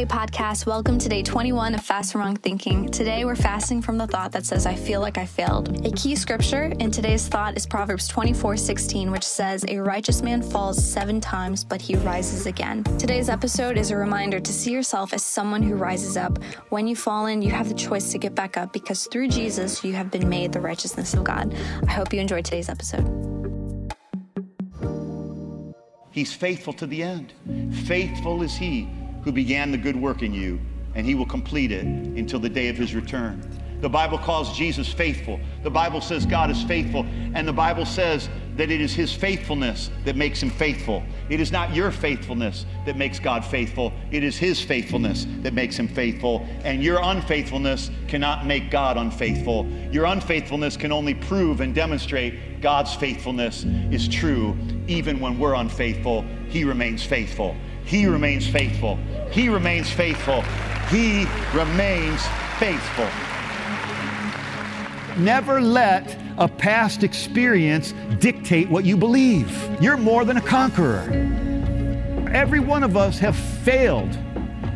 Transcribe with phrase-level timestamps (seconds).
[0.00, 2.90] Hey, podcast, welcome to day 21 of Fast from Wrong Thinking.
[2.90, 5.84] Today, we're fasting from the thought that says, I feel like I failed.
[5.84, 10.40] A key scripture in today's thought is Proverbs 24 16, which says, A righteous man
[10.40, 12.82] falls seven times, but he rises again.
[12.96, 16.42] Today's episode is a reminder to see yourself as someone who rises up.
[16.70, 19.84] When you fall in, you have the choice to get back up because through Jesus,
[19.84, 21.54] you have been made the righteousness of God.
[21.86, 23.04] I hope you enjoyed today's episode.
[26.10, 27.34] He's faithful to the end.
[27.84, 28.88] Faithful is he
[29.22, 30.60] who began the good work in you,
[30.94, 33.40] and he will complete it until the day of his return.
[33.80, 35.40] The Bible calls Jesus faithful.
[35.62, 37.06] The Bible says God is faithful.
[37.34, 41.02] And the Bible says that it is his faithfulness that makes him faithful.
[41.30, 43.94] It is not your faithfulness that makes God faithful.
[44.10, 46.46] It is his faithfulness that makes him faithful.
[46.62, 49.66] And your unfaithfulness cannot make God unfaithful.
[49.90, 54.58] Your unfaithfulness can only prove and demonstrate God's faithfulness is true.
[54.88, 57.56] Even when we're unfaithful, he remains faithful.
[57.90, 59.00] He remains faithful.
[59.32, 60.42] He remains faithful.
[60.90, 62.24] He remains
[62.60, 63.08] faithful.
[65.20, 69.50] Never let a past experience dictate what you believe.
[69.82, 71.00] You're more than a conqueror.
[72.32, 74.16] Every one of us have failed.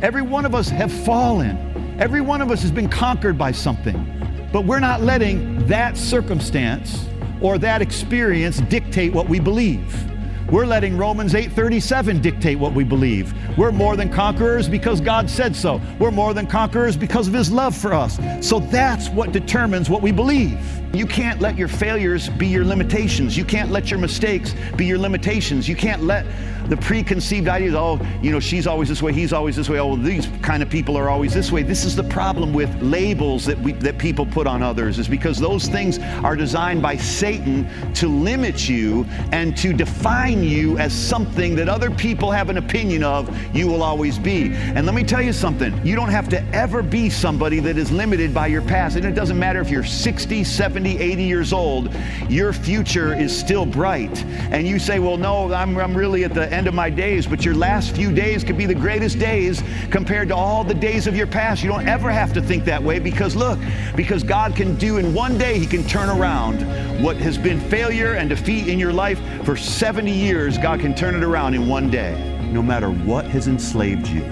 [0.00, 1.98] Every one of us have fallen.
[2.00, 4.48] Every one of us has been conquered by something.
[4.54, 7.04] But we're not letting that circumstance
[7.42, 10.11] or that experience dictate what we believe.
[10.52, 13.32] We're letting Romans 8:37 dictate what we believe.
[13.56, 15.80] We're more than conquerors because God said so.
[15.98, 18.20] We're more than conquerors because of his love for us.
[18.42, 20.58] So that's what determines what we believe.
[20.92, 23.34] You can't let your failures be your limitations.
[23.34, 25.66] You can't let your mistakes be your limitations.
[25.66, 26.26] You can't let
[26.68, 29.96] the preconceived ideas, oh, you know, she's always this way, he's always this way, oh,
[29.96, 31.62] these kind of people are always this way.
[31.62, 35.38] This is the problem with labels that, we, that people put on others, is because
[35.38, 41.54] those things are designed by Satan to limit you and to define you as something
[41.56, 44.52] that other people have an opinion of you will always be.
[44.52, 47.90] And let me tell you something you don't have to ever be somebody that is
[47.90, 48.96] limited by your past.
[48.96, 51.94] And it doesn't matter if you're 60, 70, 80 years old,
[52.28, 54.24] your future is still bright.
[54.50, 57.44] And you say, well, no, I'm, I'm really at the end of my days, but
[57.44, 61.16] your last few days could be the greatest days compared to all the days of
[61.16, 61.62] your past.
[61.62, 63.58] You don't ever have to think that way because look,
[63.96, 66.60] because God can do in one day, He can turn around
[67.02, 70.58] what has been failure and defeat in your life for 70 years.
[70.58, 72.12] God can turn it around in one day.
[72.52, 74.22] No matter what has enslaved you,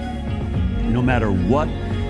[0.91, 1.67] no matter what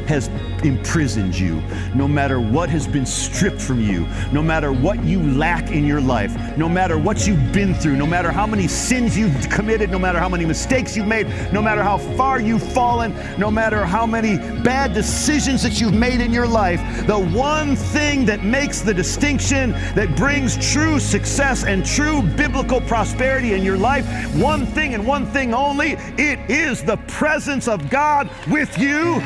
[0.07, 0.29] has
[0.63, 1.61] imprisoned you,
[1.95, 6.01] no matter what has been stripped from you, no matter what you lack in your
[6.01, 9.99] life, no matter what you've been through, no matter how many sins you've committed, no
[9.99, 14.05] matter how many mistakes you've made, no matter how far you've fallen, no matter how
[14.05, 18.93] many bad decisions that you've made in your life, the one thing that makes the
[18.93, 24.05] distinction that brings true success and true biblical prosperity in your life,
[24.35, 29.21] one thing and one thing only, it is the presence of God with you.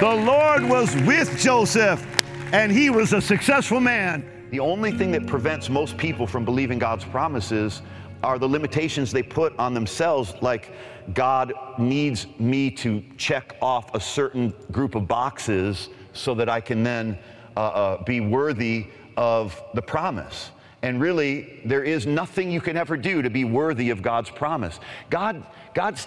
[0.00, 2.06] The Lord was with Joseph,
[2.52, 4.46] and he was a successful man.
[4.52, 7.82] The only thing that prevents most people from believing God's promises
[8.22, 10.70] are the limitations they put on themselves, like
[11.14, 16.84] God needs me to check off a certain group of boxes so that I can
[16.84, 17.18] then
[17.56, 18.86] uh, uh, be worthy
[19.16, 20.52] of the promise.
[20.82, 24.78] And really, there is nothing you can ever do to be worthy of God's promise.
[25.10, 25.44] God,
[25.74, 26.06] God's,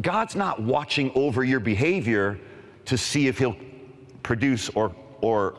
[0.00, 2.40] God's not watching over your behavior
[2.88, 3.56] to see if he'll
[4.22, 5.56] produce or, or,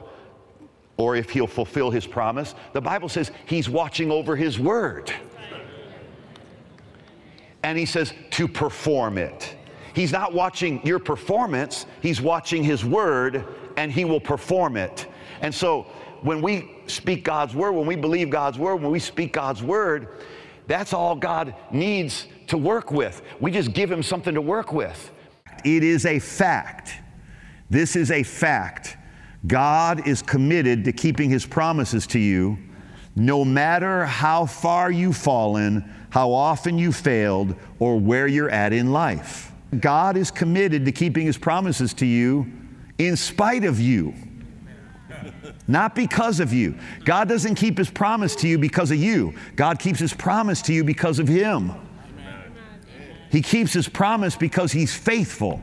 [0.97, 2.55] or if he'll fulfill his promise.
[2.73, 5.13] The Bible says he's watching over his word.
[7.63, 9.55] And he says to perform it.
[9.93, 13.45] He's not watching your performance, he's watching his word
[13.77, 15.07] and he will perform it.
[15.41, 15.83] And so
[16.21, 20.19] when we speak God's word, when we believe God's word, when we speak God's word,
[20.67, 23.21] that's all God needs to work with.
[23.39, 25.11] We just give him something to work with.
[25.63, 26.93] It is a fact
[27.69, 28.97] this is a fact.
[29.47, 32.57] God is committed to keeping his promises to you
[33.15, 38.91] no matter how far you've fallen, how often you failed, or where you're at in
[38.91, 39.51] life.
[39.77, 42.51] God is committed to keeping his promises to you
[42.97, 44.13] in spite of you.
[45.67, 46.75] Not because of you.
[47.05, 49.35] God doesn't keep his promise to you because of you.
[49.55, 51.73] God keeps his promise to you because of him.
[53.31, 55.61] He keeps his promise because he's faithful.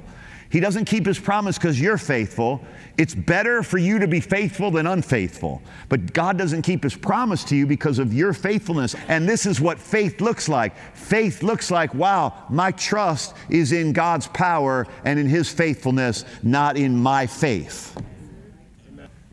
[0.50, 2.60] He doesn't keep his promise because you're faithful.
[2.98, 5.60] It's better for you to be faithful than unfaithful.
[5.88, 8.94] But God doesn't keep his promise to you because of your faithfulness.
[9.08, 10.76] And this is what faith looks like.
[10.94, 16.76] Faith looks like, wow, my trust is in God's power and in his faithfulness, not
[16.76, 17.96] in my faith.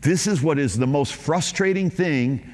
[0.00, 2.50] This is what is the most frustrating thing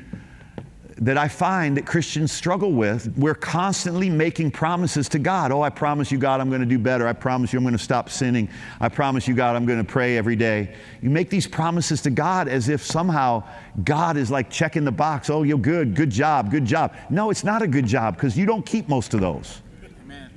[1.01, 3.11] that I find that Christians struggle with.
[3.17, 5.51] We're constantly making promises to God.
[5.51, 7.09] Oh, I promise you, God, I'm going to do better.
[7.09, 8.51] I promise you, I'm going to stop sinning.
[8.81, 10.77] I promise you, God, I'm going to pray every day.
[11.01, 13.43] You make these promises to God as if somehow
[13.83, 15.31] God is like checking the box.
[15.31, 15.95] Oh, you're good.
[15.95, 16.51] Good job.
[16.51, 16.95] Good job.
[17.09, 19.63] No, it's not a good job because you don't keep most of those.
[20.05, 20.31] Amen.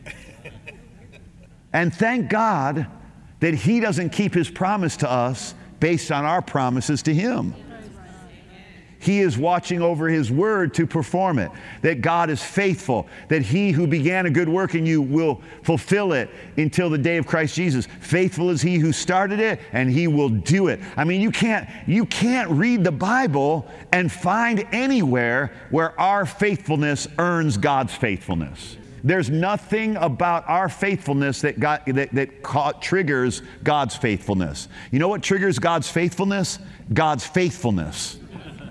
[1.73, 2.87] and thank God
[3.41, 7.53] that He doesn't keep His promise to us based on our promises to Him.
[9.03, 11.51] He is watching over His word to perform it.
[11.81, 13.05] That God is faithful.
[13.27, 17.17] That He who began a good work in you will fulfill it until the day
[17.17, 17.85] of Christ Jesus.
[17.99, 20.79] Faithful is He who started it, and He will do it.
[20.95, 27.05] I mean, you can't you can't read the Bible and find anywhere where our faithfulness
[27.17, 28.77] earns God's faithfulness.
[29.03, 34.69] There's nothing about our faithfulness that, got, that, that ca- triggers God's faithfulness.
[34.91, 36.57] You know what triggers God's faithfulness?
[36.93, 38.17] God's faithfulness.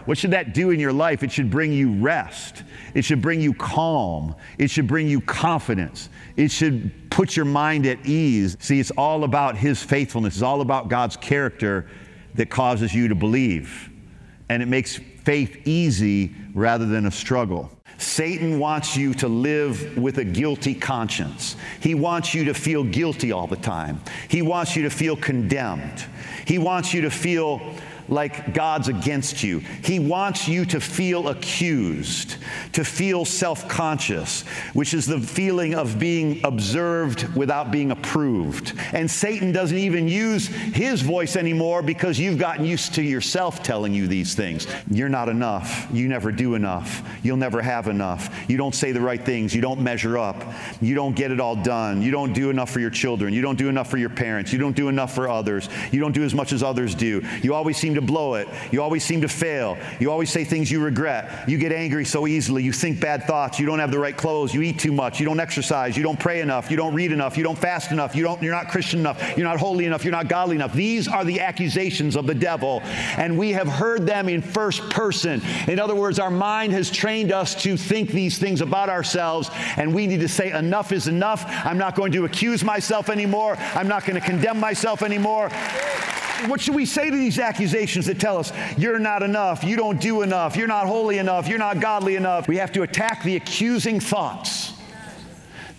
[0.04, 1.22] What should that do in your life?
[1.22, 2.62] It should bring you rest.
[2.94, 4.34] It should bring you calm.
[4.58, 6.08] It should bring you confidence.
[6.36, 8.56] It should put your mind at ease.
[8.60, 11.86] See, it's all about His faithfulness, it's all about God's character
[12.34, 13.90] that causes you to believe.
[14.48, 17.70] And it makes faith easy rather than a struggle.
[17.98, 21.56] Satan wants you to live with a guilty conscience.
[21.80, 24.00] He wants you to feel guilty all the time.
[24.28, 26.04] He wants you to feel condemned.
[26.46, 27.60] He wants you to feel
[28.08, 29.60] like God's against you.
[29.84, 32.36] He wants you to feel accused,
[32.72, 38.74] to feel self conscious, which is the feeling of being observed without being approved.
[38.92, 43.94] And Satan doesn't even use his voice anymore because you've gotten used to yourself telling
[43.94, 44.66] you these things.
[44.90, 45.88] You're not enough.
[45.92, 47.02] You never do enough.
[47.22, 48.34] You'll never have enough.
[48.48, 49.54] You don't say the right things.
[49.54, 50.42] You don't measure up.
[50.80, 52.02] You don't get it all done.
[52.02, 53.32] You don't do enough for your children.
[53.32, 54.52] You don't do enough for your parents.
[54.52, 55.68] You don't do enough for others.
[55.90, 57.22] You don't do as much as others do.
[57.42, 58.48] You always seem to blow it.
[58.70, 59.76] You always seem to fail.
[60.00, 61.46] You always say things you regret.
[61.46, 62.62] You get angry so easily.
[62.62, 63.58] You think bad thoughts.
[63.58, 64.54] You don't have the right clothes.
[64.54, 65.20] You eat too much.
[65.20, 65.94] You don't exercise.
[65.94, 66.70] You don't pray enough.
[66.70, 67.36] You don't read enough.
[67.36, 68.16] You don't fast enough.
[68.16, 69.36] You don't, you're not Christian enough.
[69.36, 70.04] You're not holy enough.
[70.04, 70.72] You're not godly enough.
[70.72, 72.80] These are the accusations of the devil,
[73.18, 75.42] and we have heard them in first person.
[75.68, 79.94] In other words, our mind has trained us to think these things about ourselves, and
[79.94, 81.44] we need to say, enough is enough.
[81.46, 83.56] I'm not going to accuse myself anymore.
[83.74, 85.50] I'm not going to condemn myself anymore
[86.46, 90.00] what should we say to these accusations that tell us you're not enough, you don't
[90.00, 92.48] do enough, you're not holy enough, you're not godly enough?
[92.48, 94.72] We have to attack the accusing thoughts.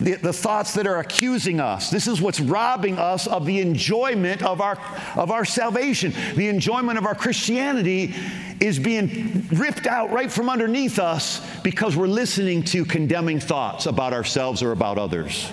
[0.00, 1.88] The, the, thoughts that are accusing us.
[1.88, 4.76] This is what's robbing us of the enjoyment of our,
[5.14, 6.12] of our salvation.
[6.34, 8.12] The enjoyment of our Christianity
[8.60, 14.12] is being ripped out right from underneath us because we're listening to condemning thoughts about
[14.12, 15.50] ourselves or about others.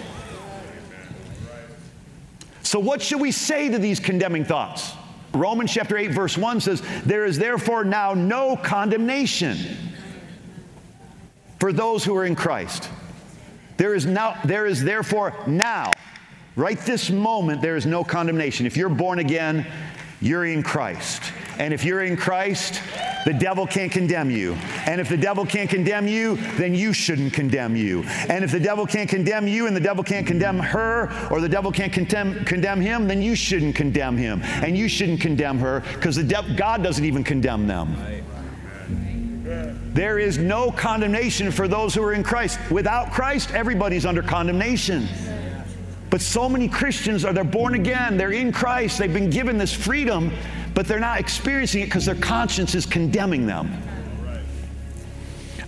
[2.72, 4.94] So, what should we say to these condemning thoughts?
[5.34, 9.58] Romans chapter 8, verse 1 says, There is therefore now no condemnation
[11.60, 12.90] for those who are in Christ.
[13.76, 15.92] There is now, there is therefore now,
[16.56, 18.66] right this moment, there is no condemnation.
[18.66, 19.68] If you're born again,
[20.22, 21.22] you're in Christ.
[21.60, 22.82] And if you're in Christ,
[23.26, 24.54] the devil can't condemn you.
[24.86, 28.04] And if the devil can't condemn you, then you shouldn't condemn you.
[28.30, 31.50] And if the devil can't condemn you and the devil can't condemn her or the
[31.50, 34.42] devil can't condemn, condemn him, then you shouldn't condemn him.
[34.44, 37.96] And you shouldn't condemn her because de- God doesn't even condemn them.
[39.94, 42.60] There is no condemnation for those who are in Christ.
[42.72, 45.08] Without Christ, everybody's under condemnation.
[46.10, 49.74] But so many Christians are they're born again, they're in Christ, they've been given this
[49.74, 50.32] freedom,
[50.82, 53.72] but they're not experiencing it because their conscience is condemning them.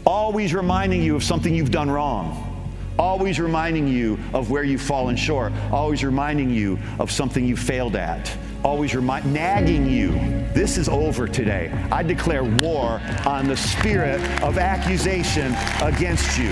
[0.08, 2.68] Always reminding you of something you've done wrong.
[2.98, 5.54] Always reminding you of where you've fallen short.
[5.72, 8.36] Always reminding you of something you failed at.
[8.64, 10.14] Always remind, nagging you.
[10.56, 11.72] This is over today.
[11.92, 16.50] I declare war on the spirit of accusation against you.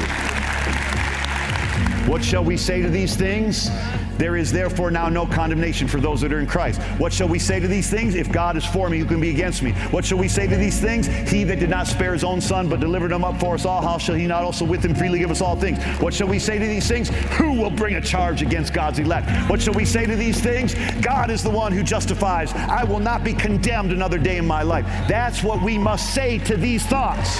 [2.07, 3.71] What shall we say to these things?
[4.17, 6.81] There is therefore now no condemnation for those that are in Christ.
[6.99, 8.15] What shall we say to these things?
[8.15, 9.71] If God is for me, who can be against me?
[9.91, 11.07] What shall we say to these things?
[11.07, 13.81] He that did not spare his own son, but delivered him up for us all,
[13.81, 15.83] how shall he not also with him freely give us all things?
[15.99, 17.09] What shall we say to these things?
[17.37, 19.29] Who will bring a charge against God's elect?
[19.49, 20.75] What shall we say to these things?
[21.01, 22.53] God is the one who justifies.
[22.53, 24.85] I will not be condemned another day in my life.
[25.07, 27.39] That's what we must say to these thoughts.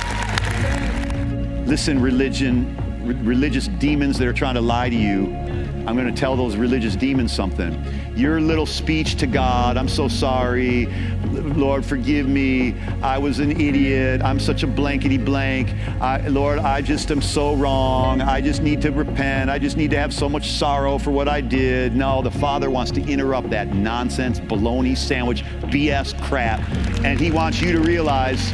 [1.67, 2.75] Listen, religion,
[3.23, 5.51] religious demons that are trying to lie to you
[5.87, 7.83] I'm going to tell those religious demons something.
[8.15, 10.85] Your little speech to God, I'm so sorry.
[11.31, 12.75] Lord, forgive me.
[13.01, 14.21] I was an idiot.
[14.21, 15.73] I'm such a blankety blank.
[15.99, 18.21] I, Lord, I just am so wrong.
[18.21, 19.49] I just need to repent.
[19.49, 21.95] I just need to have so much sorrow for what I did.
[21.95, 26.59] No, the Father wants to interrupt that nonsense, baloney sandwich, BS crap.
[27.03, 28.51] And He wants you to realize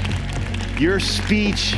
[0.79, 1.75] your speech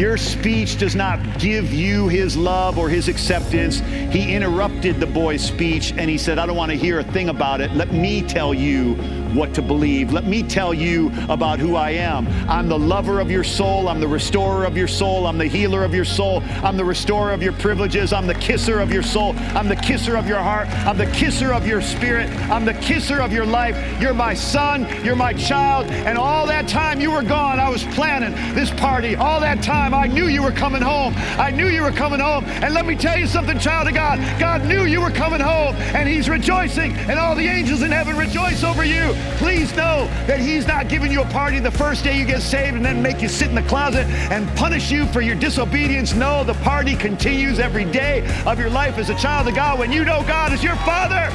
[0.00, 3.80] your speech does not give you his love or his acceptance,
[4.10, 7.28] he interrupted the boy's speech and he said, I don't want to hear a thing
[7.28, 7.70] about it.
[7.72, 8.94] Let me tell you
[9.34, 10.12] what to believe.
[10.12, 12.26] Let me tell you about who I am.
[12.48, 13.88] I'm the lover of your soul.
[13.88, 15.26] I'm the restorer of your soul.
[15.26, 16.42] I'm the healer of your soul.
[16.62, 18.12] I'm the restorer of your privileges.
[18.12, 19.34] I'm the kisser of your soul.
[19.54, 20.68] I'm the kisser of your heart.
[20.86, 22.28] I'm the kisser of your spirit.
[22.50, 23.76] I'm the kisser of your life.
[24.00, 24.86] You're my son.
[25.04, 25.86] You're my child.
[25.90, 29.16] And all that time you were gone, I was planning this party.
[29.16, 31.14] All that time I knew you were coming home.
[31.38, 32.44] I knew you were coming home.
[32.44, 34.18] And let me tell you something, child of God.
[34.38, 38.16] God knew you were coming home and he's rejoicing and all the angels in heaven
[38.16, 39.14] rejoice over you.
[39.38, 42.76] Please know that He's not giving you a party the first day you get saved
[42.76, 46.14] and then make you sit in the closet and punish you for your disobedience.
[46.14, 49.78] No, the party continues every day of your life as a child of God.
[49.78, 51.28] When you know God is your Father,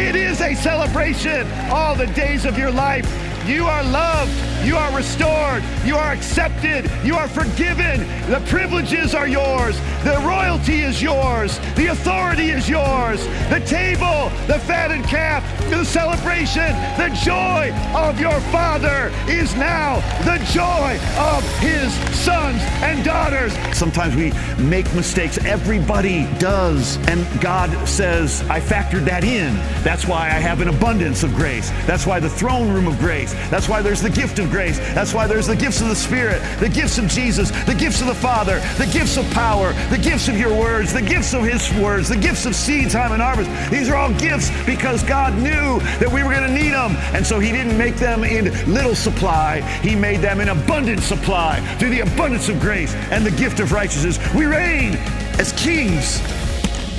[0.00, 3.29] it is a celebration all the days of your life.
[3.50, 4.30] You are loved.
[4.64, 5.64] You are restored.
[5.84, 6.88] You are accepted.
[7.02, 8.06] You are forgiven.
[8.30, 9.76] The privileges are yours.
[10.04, 11.58] The royalty is yours.
[11.74, 13.24] The authority is yours.
[13.48, 20.38] The table, the fatted calf, the celebration, the joy of your Father is now the
[20.52, 23.52] joy of his sons and daughters.
[23.76, 25.38] Sometimes we make mistakes.
[25.44, 26.98] Everybody does.
[27.08, 29.54] And God says, I factored that in.
[29.82, 31.70] That's why I have an abundance of grace.
[31.86, 33.34] That's why the throne room of grace.
[33.48, 34.78] That's why there's the gift of grace.
[34.94, 38.06] That's why there's the gifts of the Spirit, the gifts of Jesus, the gifts of
[38.06, 41.72] the Father, the gifts of power, the gifts of your words, the gifts of His
[41.74, 43.50] words, the gifts of seed, time, and harvest.
[43.70, 46.96] These are all gifts because God knew that we were going to need them.
[47.14, 51.60] And so He didn't make them in little supply, He made them in abundant supply
[51.78, 54.18] through the abundance of grace and the gift of righteousness.
[54.34, 54.94] We reign
[55.38, 56.20] as kings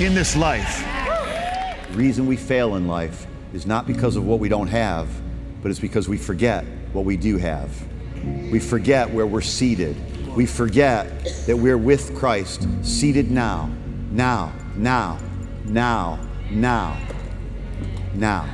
[0.00, 0.84] in this life.
[1.90, 5.08] The reason we fail in life is not because of what we don't have,
[5.62, 7.70] but it's because we forget what we do have.
[8.50, 9.96] We forget where we're seated.
[10.36, 13.70] We forget that we're with Christ, seated now,
[14.10, 15.18] now, now,
[15.64, 16.18] now,
[16.50, 17.00] now,
[18.14, 18.48] now.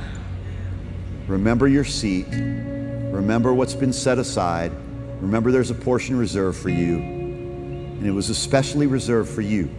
[1.27, 2.27] Remember your seat.
[2.31, 4.71] Remember what's been set aside.
[5.19, 9.69] Remember there's a portion reserved for you, and it was especially reserved for you.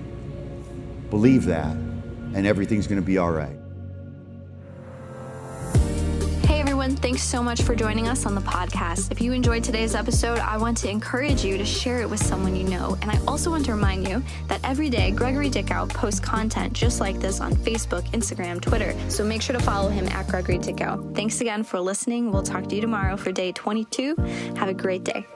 [1.11, 3.60] Believe that, and everything's going to be all right.
[7.01, 9.11] Thanks so much for joining us on the podcast.
[9.11, 12.55] If you enjoyed today's episode, I want to encourage you to share it with someone
[12.55, 12.99] you know.
[13.01, 17.01] And I also want to remind you that every day Gregory Dickow posts content just
[17.01, 18.95] like this on Facebook, Instagram, Twitter.
[19.09, 21.15] So make sure to follow him at Gregory Dickow.
[21.17, 22.31] Thanks again for listening.
[22.31, 24.17] We'll talk to you tomorrow for day 22.
[24.57, 25.27] Have a great day.